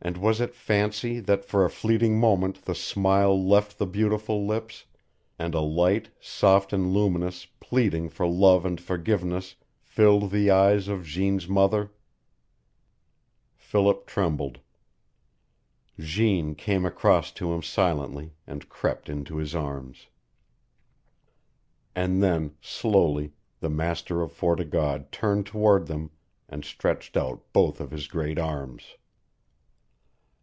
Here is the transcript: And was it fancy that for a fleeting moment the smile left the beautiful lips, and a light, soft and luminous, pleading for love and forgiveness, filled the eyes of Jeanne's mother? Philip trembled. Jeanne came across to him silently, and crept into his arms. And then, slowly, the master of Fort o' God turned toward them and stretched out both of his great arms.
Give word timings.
And 0.00 0.16
was 0.16 0.40
it 0.40 0.54
fancy 0.54 1.18
that 1.18 1.44
for 1.44 1.64
a 1.64 1.68
fleeting 1.70 2.20
moment 2.20 2.66
the 2.66 2.74
smile 2.76 3.36
left 3.36 3.78
the 3.78 3.86
beautiful 3.86 4.46
lips, 4.46 4.84
and 5.40 5.56
a 5.56 5.60
light, 5.60 6.10
soft 6.20 6.72
and 6.72 6.94
luminous, 6.94 7.46
pleading 7.58 8.08
for 8.08 8.24
love 8.28 8.64
and 8.64 8.80
forgiveness, 8.80 9.56
filled 9.82 10.30
the 10.30 10.52
eyes 10.52 10.86
of 10.86 11.04
Jeanne's 11.04 11.48
mother? 11.48 11.90
Philip 13.56 14.06
trembled. 14.06 14.60
Jeanne 15.98 16.54
came 16.54 16.86
across 16.86 17.32
to 17.32 17.52
him 17.52 17.60
silently, 17.60 18.36
and 18.46 18.68
crept 18.68 19.08
into 19.08 19.36
his 19.38 19.52
arms. 19.52 20.06
And 21.96 22.22
then, 22.22 22.54
slowly, 22.60 23.32
the 23.58 23.68
master 23.68 24.22
of 24.22 24.30
Fort 24.30 24.60
o' 24.60 24.64
God 24.64 25.10
turned 25.10 25.44
toward 25.46 25.88
them 25.88 26.12
and 26.48 26.64
stretched 26.64 27.16
out 27.16 27.52
both 27.52 27.80
of 27.80 27.90
his 27.90 28.06
great 28.06 28.38
arms. 28.38 28.94